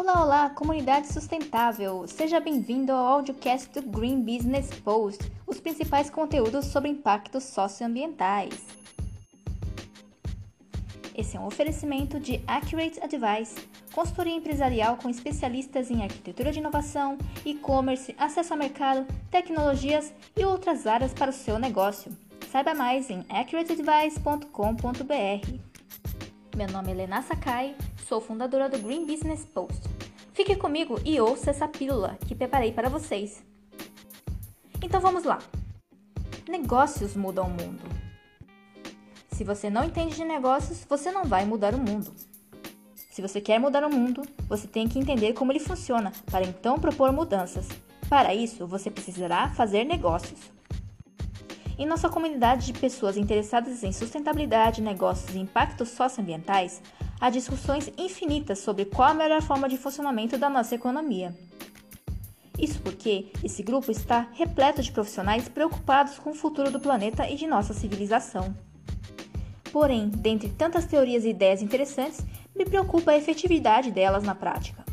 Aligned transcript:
Olá, 0.00 0.24
olá, 0.24 0.48
comunidade 0.48 1.12
sustentável! 1.12 2.08
Seja 2.08 2.40
bem-vindo 2.40 2.90
ao 2.90 3.06
audiocast 3.06 3.78
do 3.78 3.82
Green 3.82 4.22
Business 4.22 4.70
Post, 4.80 5.30
os 5.46 5.60
principais 5.60 6.08
conteúdos 6.08 6.64
sobre 6.64 6.88
impactos 6.88 7.44
socioambientais. 7.44 8.54
Esse 11.14 11.36
é 11.36 11.40
um 11.40 11.44
oferecimento 11.44 12.18
de 12.18 12.42
Accurate 12.46 12.98
Advice, 12.98 13.56
consultoria 13.92 14.34
empresarial 14.34 14.96
com 14.96 15.10
especialistas 15.10 15.90
em 15.90 16.02
arquitetura 16.02 16.50
de 16.50 16.60
inovação, 16.60 17.18
e-commerce, 17.44 18.14
acesso 18.16 18.54
ao 18.54 18.58
mercado, 18.58 19.06
tecnologias 19.30 20.14
e 20.34 20.42
outras 20.46 20.86
áreas 20.86 21.12
para 21.12 21.28
o 21.28 21.34
seu 21.34 21.58
negócio. 21.58 22.10
Saiba 22.50 22.72
mais 22.72 23.10
em 23.10 23.22
accurateadvice.com.br. 23.28 25.69
Meu 26.60 26.68
nome 26.68 26.88
é 26.88 26.90
Helena 26.90 27.22
Sakai, 27.22 27.74
sou 28.06 28.20
fundadora 28.20 28.68
do 28.68 28.78
Green 28.80 29.06
Business 29.06 29.46
Post. 29.46 29.80
Fique 30.34 30.54
comigo 30.56 31.00
e 31.06 31.18
ouça 31.18 31.48
essa 31.48 31.66
pílula 31.66 32.18
que 32.28 32.34
preparei 32.34 32.70
para 32.70 32.90
vocês. 32.90 33.42
Então 34.84 35.00
vamos 35.00 35.24
lá. 35.24 35.38
Negócios 36.46 37.16
mudam 37.16 37.46
o 37.46 37.48
mundo. 37.48 37.80
Se 39.32 39.42
você 39.42 39.70
não 39.70 39.84
entende 39.84 40.16
de 40.16 40.24
negócios, 40.26 40.84
você 40.86 41.10
não 41.10 41.24
vai 41.24 41.46
mudar 41.46 41.74
o 41.74 41.78
mundo. 41.78 42.12
Se 43.10 43.22
você 43.22 43.40
quer 43.40 43.58
mudar 43.58 43.82
o 43.82 43.90
mundo, 43.90 44.20
você 44.46 44.68
tem 44.68 44.86
que 44.86 44.98
entender 44.98 45.32
como 45.32 45.52
ele 45.52 45.60
funciona 45.60 46.12
para 46.30 46.44
então 46.44 46.78
propor 46.78 47.10
mudanças. 47.10 47.68
Para 48.06 48.34
isso, 48.34 48.66
você 48.66 48.90
precisará 48.90 49.48
fazer 49.54 49.84
negócios. 49.84 50.59
Em 51.80 51.86
nossa 51.86 52.10
comunidade 52.10 52.66
de 52.66 52.78
pessoas 52.78 53.16
interessadas 53.16 53.82
em 53.82 53.90
sustentabilidade, 53.90 54.82
negócios 54.82 55.34
e 55.34 55.38
impactos 55.38 55.88
socioambientais, 55.88 56.82
há 57.18 57.30
discussões 57.30 57.90
infinitas 57.96 58.58
sobre 58.58 58.84
qual 58.84 59.08
a 59.08 59.14
melhor 59.14 59.40
forma 59.40 59.66
de 59.66 59.78
funcionamento 59.78 60.36
da 60.36 60.50
nossa 60.50 60.74
economia. 60.74 61.34
Isso 62.58 62.82
porque 62.82 63.32
esse 63.42 63.62
grupo 63.62 63.90
está 63.90 64.28
repleto 64.34 64.82
de 64.82 64.92
profissionais 64.92 65.48
preocupados 65.48 66.18
com 66.18 66.32
o 66.32 66.34
futuro 66.34 66.70
do 66.70 66.78
planeta 66.78 67.26
e 67.26 67.34
de 67.34 67.46
nossa 67.46 67.72
civilização. 67.72 68.54
Porém, 69.72 70.10
dentre 70.10 70.50
tantas 70.50 70.84
teorias 70.84 71.24
e 71.24 71.30
ideias 71.30 71.62
interessantes, 71.62 72.26
me 72.54 72.66
preocupa 72.66 73.12
a 73.12 73.16
efetividade 73.16 73.90
delas 73.90 74.22
na 74.22 74.34
prática. 74.34 74.84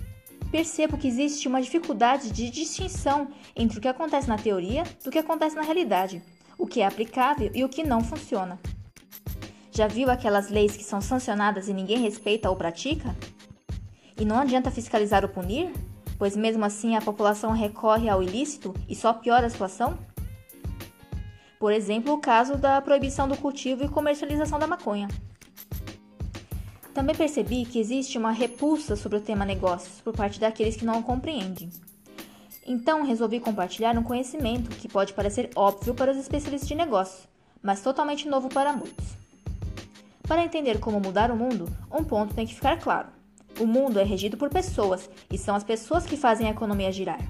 Percebo 0.50 0.98
que 0.98 1.10
existe 1.10 1.50
uma 1.50 1.62
dificuldade 1.62 2.32
de 2.32 2.50
distinção 2.50 3.28
entre 3.54 3.78
o 3.78 3.82
que 3.82 3.90
acontece 3.90 4.30
na 4.30 4.38
teoria 4.38 4.86
do 5.04 5.12
que 5.12 5.20
acontece 5.20 5.54
na 5.54 5.64
realidade 5.64 6.24
o 6.58 6.66
que 6.66 6.82
é 6.82 6.86
aplicável 6.86 7.52
e 7.54 7.64
o 7.64 7.70
que 7.70 7.84
não 7.84 8.04
funciona. 8.04 8.60
Já 9.72 9.88
viu 9.88 10.10
aquelas 10.10 10.50
leis 10.50 10.76
que 10.76 10.84
são 10.84 11.00
sancionadas 11.00 11.68
e 11.68 11.74
ninguém 11.74 12.00
respeita 12.00 12.50
ou 12.50 12.56
pratica? 12.56 13.16
E 14.20 14.26
não 14.26 14.40
adianta 14.40 14.72
fiscalizar 14.72 15.24
ou 15.24 15.30
punir? 15.30 15.72
Pois 16.18 16.36
mesmo 16.36 16.66
assim 16.66 16.96
a 16.96 17.02
população 17.02 17.52
recorre 17.52 18.10
ao 18.10 18.24
ilícito 18.24 18.74
e 18.90 18.96
só 18.96 19.14
piora 19.14 19.46
a 19.46 19.50
situação? 19.50 19.98
Por 21.60 21.72
exemplo, 21.72 22.14
o 22.14 22.18
caso 22.18 22.58
da 22.58 22.82
proibição 22.82 23.28
do 23.28 23.38
cultivo 23.38 23.84
e 23.84 23.90
comercialização 23.90 24.58
da 24.58 24.66
maconha. 24.66 25.08
Também 26.94 27.16
percebi 27.16 27.64
que 27.64 27.80
existe 27.80 28.18
uma 28.18 28.32
repulsa 28.32 28.96
sobre 28.96 29.20
o 29.20 29.22
tema 29.22 29.46
negócios 29.46 30.02
por 30.02 30.14
parte 30.14 30.40
daqueles 30.40 30.76
que 30.76 30.86
não 30.86 31.00
o 31.00 31.04
compreendem. 31.04 31.70
Então 32.68 33.06
resolvi 33.06 33.40
compartilhar 33.40 33.98
um 33.98 34.04
conhecimento 34.04 34.70
que 34.76 34.90
pode 34.90 35.14
parecer 35.14 35.50
óbvio 35.56 35.96
para 35.96 36.12
os 36.12 36.18
especialistas 36.18 36.68
de 36.68 36.76
negócios, 36.76 37.26
mas 37.64 37.82
totalmente 37.82 38.28
novo 38.28 38.50
para 38.50 38.74
muitos. 38.74 39.06
Para 40.28 40.44
entender 40.44 40.78
como 40.82 41.00
mudar 41.00 41.32
o 41.32 41.36
mundo, 41.38 41.66
um 41.90 42.04
ponto 42.04 42.36
tem 42.36 42.46
que 42.46 42.54
ficar 42.54 42.78
claro. 42.78 43.08
O 43.58 43.66
mundo 43.66 43.98
é 43.98 44.04
regido 44.04 44.36
por 44.36 44.50
pessoas 44.50 45.10
e 45.32 45.38
são 45.38 45.56
as 45.56 45.64
pessoas 45.64 46.06
que 46.06 46.18
fazem 46.18 46.48
a 46.48 46.52
economia 46.52 46.92
girar. 46.92 47.22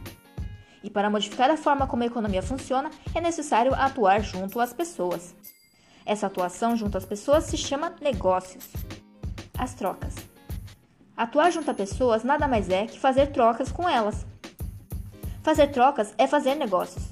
E 0.83 0.89
para 0.89 1.09
modificar 1.09 1.51
a 1.51 1.57
forma 1.57 1.85
como 1.85 2.01
a 2.01 2.07
economia 2.07 2.41
funciona, 2.41 2.89
é 3.13 3.21
necessário 3.21 3.75
atuar 3.75 4.21
junto 4.21 4.59
às 4.59 4.73
pessoas. 4.73 5.35
Essa 6.03 6.25
atuação 6.25 6.75
junto 6.75 6.97
às 6.97 7.05
pessoas 7.05 7.43
se 7.43 7.57
chama 7.57 7.95
negócios. 8.01 8.67
As 9.55 9.75
trocas. 9.75 10.15
Atuar 11.15 11.51
junto 11.51 11.69
a 11.69 11.73
pessoas 11.75 12.23
nada 12.23 12.47
mais 12.47 12.69
é 12.69 12.87
que 12.87 12.99
fazer 12.99 13.27
trocas 13.27 13.71
com 13.71 13.87
elas. 13.87 14.25
Fazer 15.47 15.67
trocas 15.67 16.13
é 16.17 16.27
fazer 16.27 16.55
negócios. 16.55 17.05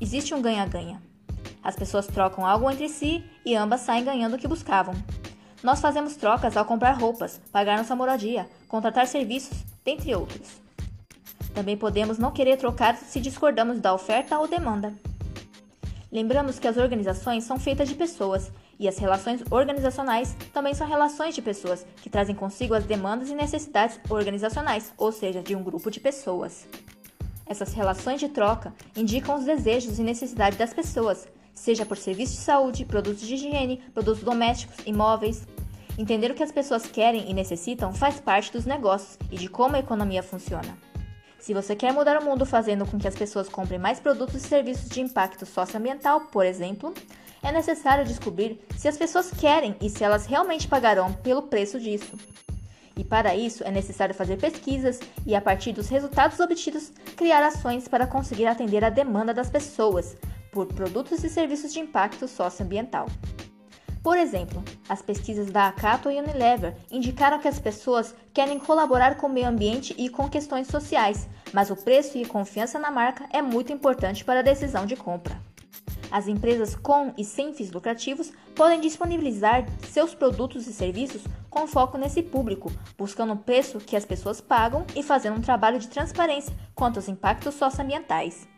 Existe 0.00 0.32
um 0.32 0.40
ganha-ganha. 0.40 1.02
As 1.60 1.74
pessoas 1.74 2.06
trocam 2.06 2.46
algo 2.46 2.70
entre 2.70 2.88
si 2.88 3.24
e 3.44 3.56
ambas 3.56 3.80
saem 3.80 4.04
ganhando 4.04 4.34
o 4.34 4.38
que 4.38 4.46
buscavam. 4.46 4.94
Nós 5.60 5.80
fazemos 5.80 6.14
trocas 6.14 6.56
ao 6.56 6.64
comprar 6.64 6.92
roupas, 6.92 7.40
pagar 7.50 7.76
nossa 7.76 7.96
moradia, 7.96 8.48
contratar 8.68 9.08
serviços, 9.08 9.64
dentre 9.84 10.14
outros. 10.14 10.60
Também 11.52 11.76
podemos 11.76 12.16
não 12.16 12.30
querer 12.30 12.58
trocar 12.58 12.94
se 12.96 13.20
discordamos 13.20 13.80
da 13.80 13.92
oferta 13.92 14.38
ou 14.38 14.46
demanda. 14.46 14.94
Lembramos 16.12 16.60
que 16.60 16.68
as 16.68 16.76
organizações 16.76 17.42
são 17.42 17.58
feitas 17.58 17.88
de 17.88 17.96
pessoas 17.96 18.52
e 18.78 18.86
as 18.86 18.98
relações 18.98 19.42
organizacionais 19.50 20.36
também 20.52 20.74
são 20.74 20.86
relações 20.86 21.34
de 21.34 21.42
pessoas 21.42 21.84
que 22.00 22.08
trazem 22.08 22.36
consigo 22.36 22.72
as 22.72 22.84
demandas 22.84 23.30
e 23.30 23.34
necessidades 23.34 23.98
organizacionais, 24.08 24.92
ou 24.96 25.10
seja, 25.10 25.42
de 25.42 25.56
um 25.56 25.64
grupo 25.64 25.90
de 25.90 25.98
pessoas. 25.98 26.68
Essas 27.50 27.72
relações 27.72 28.20
de 28.20 28.28
troca 28.28 28.72
indicam 28.96 29.34
os 29.34 29.44
desejos 29.44 29.98
e 29.98 30.04
necessidades 30.04 30.56
das 30.56 30.72
pessoas, 30.72 31.26
seja 31.52 31.84
por 31.84 31.96
serviços 31.96 32.36
de 32.36 32.42
saúde, 32.42 32.84
produtos 32.84 33.26
de 33.26 33.34
higiene, 33.34 33.82
produtos 33.92 34.22
domésticos, 34.22 34.76
imóveis. 34.86 35.48
Entender 35.98 36.30
o 36.30 36.34
que 36.34 36.44
as 36.44 36.52
pessoas 36.52 36.86
querem 36.86 37.28
e 37.28 37.34
necessitam 37.34 37.92
faz 37.92 38.20
parte 38.20 38.52
dos 38.52 38.64
negócios 38.64 39.18
e 39.32 39.36
de 39.36 39.48
como 39.48 39.74
a 39.74 39.80
economia 39.80 40.22
funciona. 40.22 40.78
Se 41.40 41.52
você 41.52 41.74
quer 41.74 41.92
mudar 41.92 42.22
o 42.22 42.24
mundo 42.24 42.46
fazendo 42.46 42.86
com 42.86 43.00
que 43.00 43.08
as 43.08 43.16
pessoas 43.16 43.48
comprem 43.48 43.80
mais 43.80 43.98
produtos 43.98 44.36
e 44.36 44.46
serviços 44.46 44.88
de 44.88 45.00
impacto 45.00 45.44
socioambiental, 45.44 46.20
por 46.26 46.46
exemplo, 46.46 46.94
é 47.42 47.50
necessário 47.50 48.04
descobrir 48.04 48.60
se 48.76 48.86
as 48.86 48.96
pessoas 48.96 49.32
querem 49.32 49.74
e 49.80 49.90
se 49.90 50.04
elas 50.04 50.24
realmente 50.24 50.68
pagarão 50.68 51.12
pelo 51.14 51.42
preço 51.42 51.80
disso. 51.80 52.12
E 52.96 53.04
para 53.04 53.34
isso 53.34 53.64
é 53.64 53.70
necessário 53.70 54.14
fazer 54.14 54.36
pesquisas 54.36 55.00
e, 55.26 55.34
a 55.34 55.40
partir 55.40 55.72
dos 55.72 55.88
resultados 55.88 56.38
obtidos, 56.40 56.92
criar 57.16 57.42
ações 57.42 57.88
para 57.88 58.06
conseguir 58.06 58.46
atender 58.46 58.84
a 58.84 58.90
demanda 58.90 59.32
das 59.32 59.48
pessoas 59.48 60.16
por 60.52 60.66
produtos 60.66 61.22
e 61.24 61.28
serviços 61.28 61.72
de 61.72 61.80
impacto 61.80 62.26
socioambiental. 62.26 63.06
Por 64.02 64.16
exemplo, 64.16 64.62
as 64.88 65.02
pesquisas 65.02 65.50
da 65.50 65.68
Acato 65.68 66.10
e 66.10 66.18
Unilever 66.18 66.74
indicaram 66.90 67.38
que 67.38 67.48
as 67.48 67.58
pessoas 67.58 68.14
querem 68.32 68.58
colaborar 68.58 69.16
com 69.16 69.26
o 69.26 69.30
meio 69.30 69.48
ambiente 69.48 69.94
e 69.98 70.08
com 70.08 70.28
questões 70.28 70.68
sociais, 70.68 71.28
mas 71.52 71.70
o 71.70 71.76
preço 71.76 72.16
e 72.16 72.24
confiança 72.24 72.78
na 72.78 72.90
marca 72.90 73.26
é 73.30 73.42
muito 73.42 73.72
importante 73.72 74.24
para 74.24 74.40
a 74.40 74.42
decisão 74.42 74.86
de 74.86 74.96
compra. 74.96 75.38
As 76.10 76.26
empresas 76.26 76.74
com 76.74 77.12
e 77.16 77.24
sem 77.24 77.52
fins 77.52 77.70
lucrativos 77.70 78.32
podem 78.54 78.80
disponibilizar 78.80 79.66
seus 79.88 80.14
produtos 80.14 80.66
e 80.66 80.72
serviços 80.72 81.22
com 81.50 81.66
foco 81.66 81.98
nesse 81.98 82.22
público, 82.22 82.72
buscando 82.96 83.32
o 83.32 83.36
preço 83.36 83.78
que 83.78 83.96
as 83.96 84.04
pessoas 84.04 84.40
pagam 84.40 84.86
e 84.94 85.02
fazendo 85.02 85.36
um 85.36 85.42
trabalho 85.42 85.80
de 85.80 85.88
transparência 85.88 86.54
quanto 86.74 86.96
aos 86.96 87.08
impactos 87.08 87.54
socioambientais. 87.56 88.48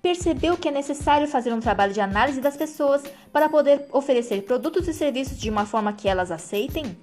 Percebeu 0.00 0.56
que 0.56 0.68
é 0.68 0.70
necessário 0.70 1.28
fazer 1.28 1.52
um 1.52 1.60
trabalho 1.60 1.92
de 1.92 2.00
análise 2.00 2.40
das 2.40 2.56
pessoas 2.56 3.02
para 3.30 3.48
poder 3.48 3.86
oferecer 3.92 4.42
produtos 4.42 4.88
e 4.88 4.94
serviços 4.94 5.38
de 5.38 5.50
uma 5.50 5.66
forma 5.66 5.92
que 5.92 6.08
elas 6.08 6.30
aceitem? 6.30 6.96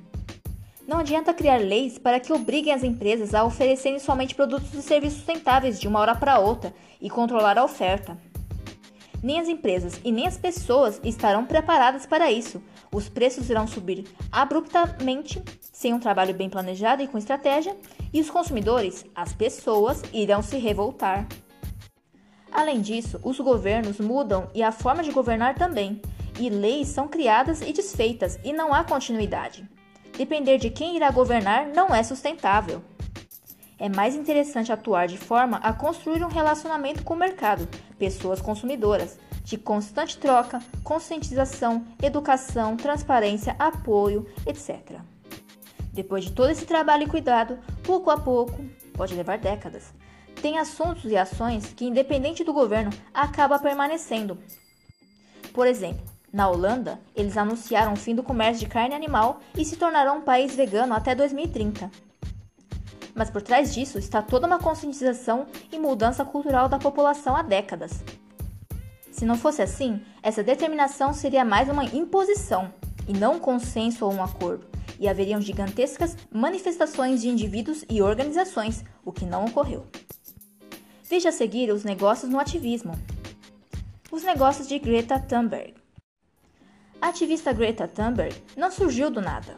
Não 0.87 0.99
adianta 0.99 1.33
criar 1.33 1.57
leis 1.57 1.97
para 1.97 2.19
que 2.19 2.31
obriguem 2.31 2.73
as 2.73 2.83
empresas 2.83 3.33
a 3.33 3.43
oferecerem 3.43 3.99
somente 3.99 4.35
produtos 4.35 4.73
e 4.73 4.81
serviços 4.81 5.17
sustentáveis 5.17 5.79
de 5.79 5.87
uma 5.87 5.99
hora 5.99 6.15
para 6.15 6.39
outra 6.39 6.73
e 7.01 7.09
controlar 7.09 7.57
a 7.57 7.63
oferta. 7.63 8.17
Nem 9.25 9.39
as 9.39 9.47
empresas 9.47 9.99
e 10.03 10.11
nem 10.11 10.27
as 10.27 10.37
pessoas 10.37 11.01
estarão 11.03 11.47
preparadas 11.47 12.05
para 12.05 12.31
isso. 12.31 12.61
Os 12.93 13.09
preços 13.09 13.49
irão 13.49 13.65
subir 13.65 14.05
abruptamente, 14.31 15.41
sem 15.73 15.95
um 15.95 15.99
trabalho 15.99 16.31
bem 16.31 16.47
planejado 16.47 17.01
e 17.01 17.07
com 17.07 17.17
estratégia, 17.17 17.75
e 18.13 18.21
os 18.21 18.29
consumidores, 18.29 19.03
as 19.15 19.33
pessoas, 19.33 20.03
irão 20.13 20.43
se 20.43 20.57
revoltar. 20.57 21.27
Além 22.51 22.81
disso, 22.81 23.19
os 23.23 23.39
governos 23.39 23.99
mudam 23.99 24.47
e 24.53 24.61
a 24.61 24.71
forma 24.71 25.01
de 25.01 25.09
governar 25.09 25.55
também, 25.55 25.99
e 26.39 26.47
leis 26.47 26.89
são 26.89 27.07
criadas 27.07 27.61
e 27.61 27.73
desfeitas, 27.73 28.37
e 28.43 28.53
não 28.53 28.75
há 28.75 28.83
continuidade. 28.83 29.67
Depender 30.15 30.59
de 30.59 30.69
quem 30.69 30.97
irá 30.97 31.09
governar 31.09 31.65
não 31.69 31.87
é 31.87 32.03
sustentável. 32.03 32.79
É 33.77 33.89
mais 33.89 34.15
interessante 34.15 34.71
atuar 34.71 35.07
de 35.07 35.17
forma 35.17 35.57
a 35.57 35.73
construir 35.73 36.23
um 36.23 36.29
relacionamento 36.29 37.03
com 37.03 37.13
o 37.13 37.17
mercado, 37.17 37.67
pessoas 37.99 38.41
consumidoras, 38.41 39.19
de 39.43 39.57
constante 39.57 40.17
troca, 40.17 40.61
conscientização, 40.83 41.85
educação, 42.01 42.77
transparência, 42.77 43.55
apoio, 43.59 44.25
etc. 44.45 44.99
Depois 45.91 46.25
de 46.25 46.31
todo 46.31 46.49
esse 46.49 46.65
trabalho 46.65 47.03
e 47.03 47.09
cuidado, 47.09 47.59
pouco 47.83 48.09
a 48.09 48.17
pouco, 48.17 48.63
pode 48.93 49.13
levar 49.13 49.37
décadas, 49.37 49.93
tem 50.41 50.57
assuntos 50.57 51.05
e 51.05 51.17
ações 51.17 51.73
que, 51.73 51.85
independente 51.85 52.43
do 52.43 52.53
governo, 52.53 52.91
acaba 53.13 53.59
permanecendo. 53.59 54.37
Por 55.53 55.67
exemplo, 55.67 56.03
na 56.31 56.49
Holanda, 56.49 56.99
eles 57.15 57.37
anunciaram 57.37 57.93
o 57.93 57.97
fim 57.97 58.13
do 58.13 58.21
comércio 58.21 58.65
de 58.65 58.71
carne 58.71 58.93
animal 58.93 59.39
e 59.57 59.63
se 59.63 59.77
tornarão 59.77 60.17
um 60.17 60.21
país 60.21 60.53
vegano 60.53 60.93
até 60.93 61.15
2030. 61.15 61.89
Mas 63.15 63.29
por 63.29 63.41
trás 63.41 63.73
disso 63.73 63.97
está 63.97 64.21
toda 64.21 64.45
uma 64.45 64.59
conscientização 64.59 65.47
e 65.71 65.79
mudança 65.79 66.25
cultural 66.25 66.67
da 66.67 66.77
população 66.77 67.35
há 67.35 67.41
décadas. 67.41 68.03
Se 69.09 69.25
não 69.25 69.37
fosse 69.37 69.61
assim, 69.61 70.01
essa 70.21 70.43
determinação 70.43 71.13
seria 71.13 71.45
mais 71.45 71.69
uma 71.69 71.85
imposição 71.85 72.71
e 73.07 73.13
não 73.13 73.35
um 73.35 73.39
consenso 73.39 74.05
ou 74.05 74.13
um 74.13 74.21
acordo, 74.21 74.67
e 74.99 75.07
haveriam 75.07 75.39
gigantescas 75.39 76.17
manifestações 76.31 77.21
de 77.21 77.29
indivíduos 77.29 77.85
e 77.89 78.01
organizações, 78.01 78.83
o 79.03 79.11
que 79.11 79.25
não 79.25 79.45
ocorreu. 79.45 79.85
Veja 81.03 81.29
a 81.29 81.31
seguir 81.31 81.71
os 81.71 81.83
negócios 81.83 82.29
no 82.29 82.39
ativismo. 82.39 82.93
Os 84.11 84.23
negócios 84.23 84.67
de 84.67 84.79
Greta 84.79 85.19
Thunberg. 85.19 85.75
A 87.01 87.09
ativista 87.09 87.53
Greta 87.53 87.87
Thunberg 87.87 88.35
não 88.57 88.71
surgiu 88.71 89.11
do 89.11 89.21
nada. 89.21 89.53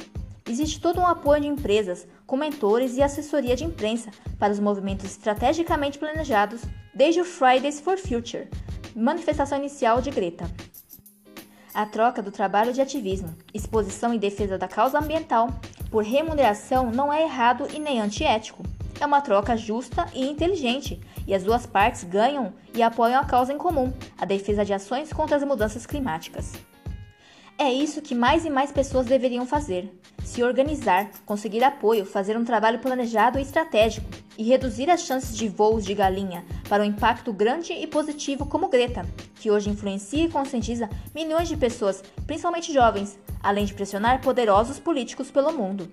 Existe 0.49 0.79
todo 0.79 1.01
um 1.01 1.05
apoio 1.05 1.41
de 1.41 1.47
empresas, 1.47 2.07
com 2.25 2.37
mentores 2.37 2.95
e 2.95 3.03
assessoria 3.03 3.55
de 3.55 3.65
imprensa 3.65 4.11
para 4.39 4.53
os 4.53 4.59
movimentos 4.59 5.05
estrategicamente 5.05 5.99
planejados 5.99 6.61
desde 6.93 7.19
o 7.19 7.25
Fridays 7.25 7.81
for 7.81 7.97
Future, 7.97 8.47
manifestação 8.95 9.57
inicial 9.57 10.01
de 10.01 10.09
Greta. 10.09 10.49
A 11.73 11.85
troca 11.85 12.21
do 12.23 12.31
trabalho 12.31 12.71
de 12.71 12.81
ativismo, 12.81 13.35
exposição 13.53 14.13
e 14.13 14.17
defesa 14.17 14.57
da 14.57 14.67
causa 14.67 14.97
ambiental 14.97 15.49
por 15.91 16.03
remuneração 16.03 16.91
não 16.91 17.11
é 17.11 17.23
errado 17.23 17.67
e 17.73 17.77
nem 17.77 17.99
antiético. 17.99 18.63
É 18.99 19.05
uma 19.05 19.21
troca 19.21 19.55
justa 19.55 20.07
e 20.13 20.25
inteligente, 20.25 20.99
e 21.27 21.35
as 21.35 21.43
duas 21.43 21.65
partes 21.65 22.03
ganham 22.03 22.53
e 22.73 22.81
apoiam 22.81 23.21
a 23.21 23.25
causa 23.25 23.53
em 23.53 23.57
comum, 23.57 23.93
a 24.17 24.25
defesa 24.25 24.65
de 24.65 24.73
ações 24.73 25.11
contra 25.11 25.35
as 25.35 25.43
mudanças 25.43 25.85
climáticas. 25.85 26.53
É 27.59 27.73
isso 27.73 28.03
que 28.03 28.13
mais 28.13 28.45
e 28.45 28.51
mais 28.51 28.71
pessoas 28.71 29.07
deveriam 29.07 29.43
fazer: 29.43 29.91
se 30.23 30.43
organizar, 30.43 31.09
conseguir 31.25 31.63
apoio, 31.63 32.05
fazer 32.05 32.37
um 32.37 32.45
trabalho 32.45 32.77
planejado 32.77 33.39
e 33.39 33.41
estratégico 33.41 34.07
e 34.37 34.43
reduzir 34.43 34.91
as 34.91 35.01
chances 35.01 35.35
de 35.35 35.49
voos 35.49 35.83
de 35.83 35.95
galinha 35.95 36.45
para 36.69 36.83
um 36.83 36.85
impacto 36.85 37.33
grande 37.33 37.73
e 37.73 37.87
positivo 37.87 38.45
como 38.45 38.69
Greta, 38.69 39.03
que 39.37 39.49
hoje 39.49 39.71
influencia 39.71 40.25
e 40.25 40.29
conscientiza 40.29 40.87
milhões 41.15 41.47
de 41.47 41.57
pessoas, 41.57 42.03
principalmente 42.27 42.71
jovens, 42.71 43.17
além 43.41 43.65
de 43.65 43.73
pressionar 43.73 44.21
poderosos 44.21 44.77
políticos 44.77 45.31
pelo 45.31 45.51
mundo. 45.51 45.91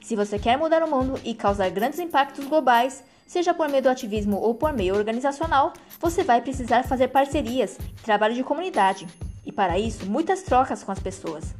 Se 0.00 0.14
você 0.14 0.38
quer 0.38 0.56
mudar 0.56 0.84
o 0.84 0.90
mundo 0.90 1.18
e 1.24 1.34
causar 1.34 1.68
grandes 1.70 1.98
impactos 1.98 2.46
globais, 2.46 3.02
seja 3.26 3.52
por 3.52 3.68
meio 3.68 3.82
do 3.82 3.88
ativismo 3.88 4.36
ou 4.36 4.54
por 4.54 4.72
meio 4.72 4.94
organizacional, 4.94 5.72
você 5.98 6.22
vai 6.22 6.40
precisar 6.40 6.84
fazer 6.84 7.08
parcerias 7.08 7.76
e 7.76 8.02
trabalho 8.02 8.34
de 8.34 8.44
comunidade 8.44 9.08
e 9.50 9.52
para 9.52 9.80
isso, 9.80 10.06
muitas 10.06 10.42
trocas 10.42 10.84
com 10.84 10.92
as 10.92 11.00
pessoas. 11.00 11.54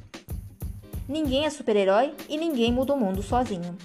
Ninguém 1.08 1.44
é 1.44 1.50
super-herói 1.50 2.14
e 2.28 2.38
ninguém 2.38 2.72
muda 2.72 2.94
o 2.94 2.96
mundo 2.96 3.20
sozinho. 3.20 3.76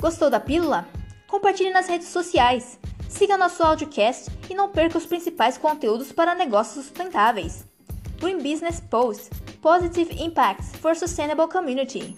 Gostou 0.00 0.30
da 0.30 0.38
pílula? 0.38 0.86
Compartilhe 1.26 1.70
nas 1.70 1.88
redes 1.88 2.08
sociais. 2.08 2.78
Siga 3.08 3.36
nosso 3.36 3.60
audiocast 3.62 4.30
e 4.48 4.54
não 4.54 4.70
perca 4.70 4.98
os 4.98 5.04
principais 5.04 5.58
conteúdos 5.58 6.12
para 6.12 6.34
negócios 6.36 6.84
sustentáveis. 6.84 7.66
Green 8.20 8.38
Business 8.38 8.80
Post 8.80 9.30
Positive 9.60 10.22
Impacts 10.22 10.76
for 10.76 10.94
Sustainable 10.94 11.48
Community. 11.48 12.16